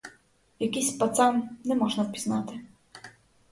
[0.59, 2.59] Якийсь пацан, не можна впізнати.